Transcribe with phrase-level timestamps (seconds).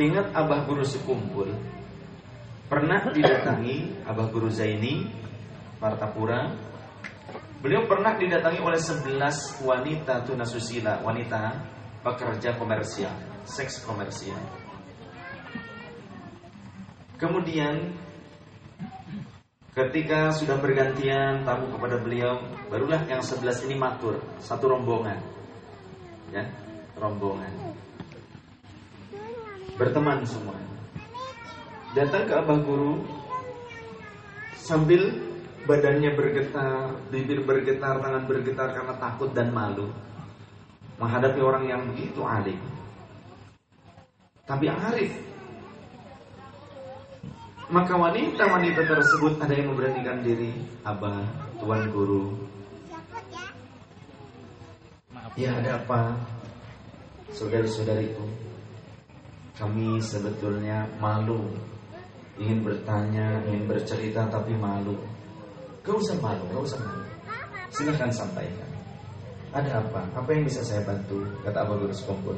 [0.00, 1.52] Ingat Abah Guru sekumpul?
[2.66, 5.04] Pernah didatangi Abah Guru Zaini
[5.76, 6.48] Martapura.
[7.60, 11.62] Beliau pernah didatangi oleh 11 wanita tunasusila Wanita
[12.02, 13.14] pekerja komersial
[13.46, 14.40] Seks komersial.
[17.20, 17.94] Kemudian
[19.72, 25.22] Ketika sudah bergantian tamu kepada beliau Barulah yang 11 ini matur Satu rombongan.
[26.34, 26.48] Ya,
[26.98, 27.72] rombongan
[29.80, 30.56] Berteman semua.
[31.92, 33.04] Datang ke Abah Guru
[34.56, 35.12] Sambil
[35.68, 39.92] badannya bergetar Bibir bergetar, tangan bergetar karena takut dan malu
[40.96, 42.56] Menghadapi orang yang begitu alim.
[44.48, 45.12] Tapi arif
[47.68, 50.52] Maka wanita-wanita tersebut Ada yang memberanikan diri
[50.84, 51.20] Abah,
[51.60, 52.36] Tuan Guru.
[55.36, 56.16] Ya ada apa
[57.32, 58.51] Saudari-saudariku
[59.56, 61.52] Kami sebetulnya malu
[62.40, 64.96] Ingin bertanya, ingin bercerita tapi malu
[65.84, 67.04] Gak usah malu, gak usah malu
[67.72, 68.70] Silahkan sampaikan
[69.52, 70.00] Ada apa?
[70.16, 71.24] Apa yang bisa saya bantu?
[71.44, 72.36] Kata Abah Guru Sekumpul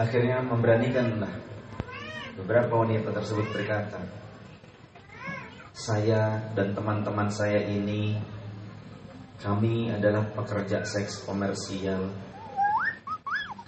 [0.00, 1.32] Akhirnya memberanikanlah
[2.40, 4.00] Beberapa wanita tersebut berkata
[5.76, 8.16] Saya dan teman-teman saya ini
[9.36, 12.08] kami adalah pekerja seks komersial.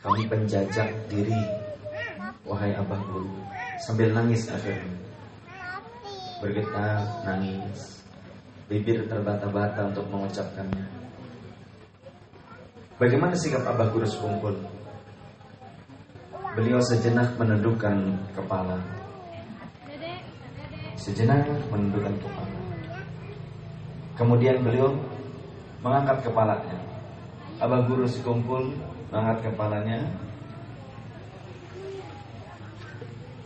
[0.01, 1.58] Kami penjajak diri.
[2.49, 3.29] Wahai Abah Guru,
[3.85, 4.89] sambil nangis akhirnya.
[6.41, 8.01] Bergetar, nangis.
[8.73, 10.85] Bibir terbata-bata untuk mengucapkannya.
[12.97, 14.57] Bagaimana sikap Abah Guru sekumpul?
[16.57, 18.81] Beliau sejenak menundukkan kepala.
[20.99, 22.59] Sejenak menundukkan kepala.
[24.19, 24.91] Kemudian beliau
[25.79, 26.79] mengangkat kepalanya.
[27.63, 28.75] Abah guru sekumpul
[29.15, 29.99] mengangkat kepalanya.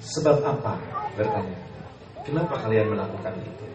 [0.03, 0.75] Sebab apa?
[1.15, 1.59] Bertanya.
[2.27, 3.67] Kenapa kalian melakukan itu?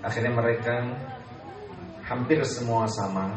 [0.00, 0.80] Akhirnya mereka
[2.08, 3.36] hampir semua sama.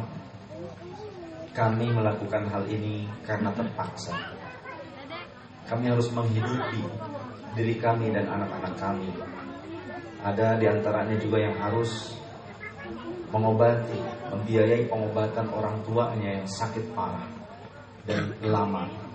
[1.52, 4.16] Kami melakukan hal ini karena terpaksa.
[5.68, 6.88] Kami harus menghidupi
[7.60, 9.12] diri kami dan anak-anak kami.
[10.24, 12.16] Ada di antaranya juga yang harus
[13.30, 14.00] mengobati,
[14.32, 17.28] membiayai pengobatan orang tuanya yang sakit parah
[18.08, 19.09] dan lama.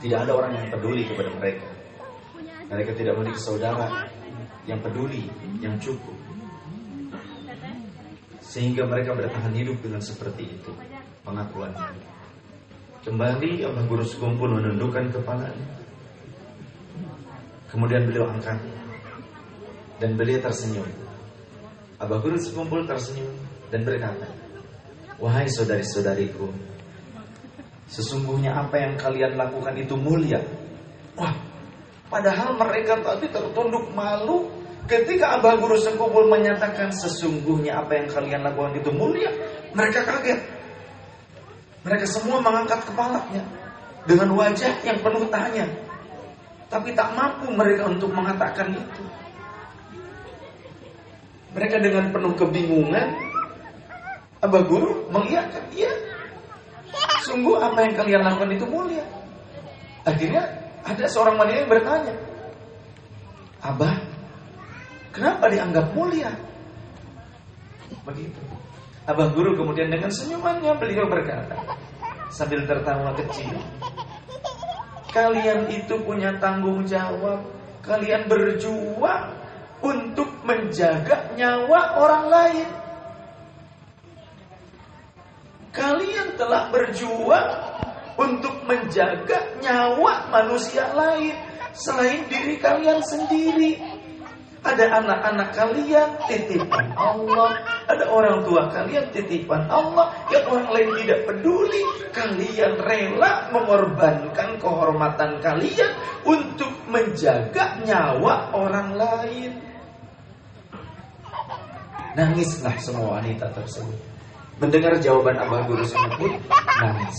[0.00, 1.68] Tidak ada orang yang peduli kepada mereka.
[2.72, 4.08] Mereka tidak memiliki saudara
[4.64, 5.28] yang peduli,
[5.60, 6.16] yang cukup.
[8.40, 10.72] Sehingga mereka bertahan hidup dengan seperti itu
[11.22, 11.92] pengakuannya.
[13.00, 15.68] Kembali Abah Guru Sekumpul menundukkan kepalanya.
[17.70, 18.58] Kemudian beliau angkat
[20.00, 20.88] dan beliau tersenyum.
[22.00, 23.30] Abah Guru sekumpul tersenyum
[23.68, 24.26] dan berkata,
[25.20, 26.48] Wahai saudari-saudariku,
[27.90, 30.38] sesungguhnya apa yang kalian lakukan itu mulia.
[31.18, 31.34] Wah,
[32.06, 34.46] padahal mereka tadi tertunduk malu
[34.86, 39.30] ketika Abah Guru sekumpul menyatakan sesungguhnya apa yang kalian lakukan itu mulia.
[39.74, 40.40] Mereka kaget.
[41.82, 43.42] Mereka semua mengangkat kepalanya
[44.06, 45.66] dengan wajah yang penuh tanya.
[46.70, 49.02] Tapi tak mampu mereka untuk mengatakan itu.
[51.50, 53.10] Mereka dengan penuh kebingungan
[54.38, 56.09] Abah Guru mengiyakan Iya
[57.30, 59.06] Sungguh apa yang kalian lakukan itu mulia.
[60.02, 60.42] Akhirnya
[60.82, 62.14] ada seorang wanita yang bertanya
[63.60, 63.94] Abah
[65.12, 66.32] Kenapa dianggap mulia?
[68.08, 68.40] Begitu.
[69.04, 71.54] Abah Guru kemudian dengan senyumannya beliau berkata
[72.32, 73.54] Sambil tertawa kecil
[75.10, 77.42] Kalian itu punya tanggung jawab.
[77.82, 79.34] Kalian berjuang
[79.82, 82.68] untuk menjaga nyawa orang lain.
[85.70, 87.50] Kalian telah berjuang
[88.18, 91.34] untuk menjaga nyawa manusia lain
[91.70, 93.78] selain diri kalian sendiri.
[94.60, 101.24] Ada anak-anak kalian titipan Allah, ada orang tua kalian titipan Allah, yang orang lain tidak
[101.24, 101.80] peduli.
[102.12, 105.92] Kalian rela mengorbankan kehormatan kalian
[106.28, 109.50] untuk menjaga nyawa orang lain.
[112.18, 114.09] Nangislah semua wanita tersebut.
[114.60, 116.36] Mendengar jawaban Abah Guru tersebut,
[116.84, 117.18] nangis.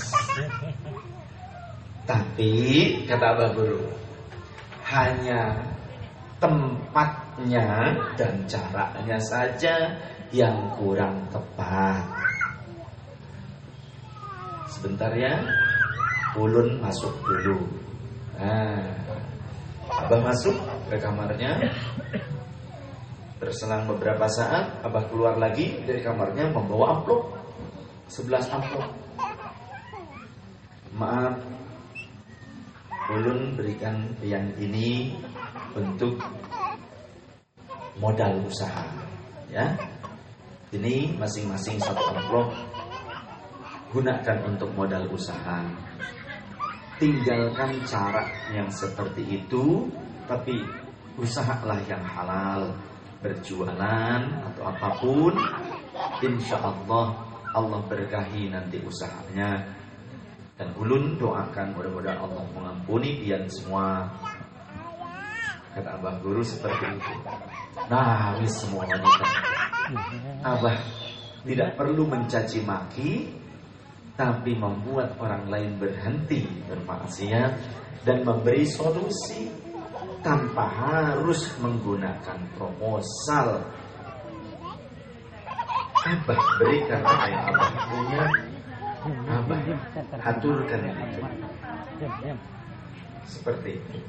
[2.06, 2.54] Tapi
[3.10, 3.82] kata Abah Guru,
[4.86, 5.58] hanya
[6.38, 9.98] tempatnya dan caranya saja
[10.30, 12.06] yang kurang tepat.
[14.70, 15.42] Sebentar ya,
[16.38, 17.58] ulun masuk dulu.
[18.38, 18.86] Nah,
[19.98, 20.54] Abah masuk
[20.94, 21.58] ke kamarnya,
[23.42, 27.34] Berselang beberapa saat, Abah keluar lagi dari kamarnya membawa amplop.
[28.06, 28.86] 11 amplop.
[30.94, 31.42] Maaf,
[33.12, 35.18] ulun berikan yang ini
[35.76, 36.16] untuk
[38.00, 38.88] modal usaha
[39.52, 39.76] ya
[40.72, 42.56] ini masing-masing satu amplop
[43.92, 45.60] gunakan untuk modal usaha
[46.96, 48.24] tinggalkan cara
[48.56, 49.92] yang seperti itu
[50.32, 50.64] tapi
[51.20, 52.72] usahalah yang halal
[53.22, 54.22] berjualan
[54.52, 55.34] atau apa pun
[56.26, 57.14] insya Allah
[57.54, 59.62] Allah berkahi nanti usahanya.
[60.58, 64.06] Dan ulun doakan mudah-mudahan Allah mengampuni pian semua.
[65.74, 67.14] Kata abah guru seperti itu.
[67.88, 69.26] Nah wis semua wanita
[70.44, 70.78] abah
[71.42, 73.12] tidak perlu mencaci maki
[74.14, 77.52] tapi membuat orang lain berhenti bermaksiat
[78.06, 79.50] dan memberi solusi
[80.22, 83.62] tanpa harus menggunakan proposal.
[86.02, 88.24] Abah berikan apa yang Abah punya.
[89.30, 89.60] Abah
[90.26, 91.22] aturkan itu.
[93.30, 94.00] Seperti itu.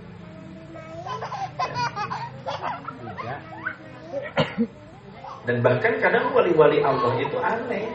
[5.42, 7.90] Dan bahkan kadang wali-wali Allah itu aneh.